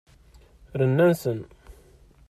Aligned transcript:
Rnan-ten. 0.81 1.39